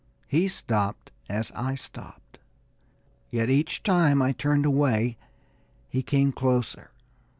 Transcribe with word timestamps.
He 0.27 0.47
stopped 0.47 1.11
as 1.29 1.51
I 1.53 1.75
stopped, 1.75 2.39
yet 3.29 3.51
each 3.51 3.83
time 3.83 4.19
I 4.19 4.31
turned 4.31 4.65
away 4.65 5.15
he 5.89 6.01
came 6.01 6.29
quickly 6.31 6.39
closer. 6.41 6.91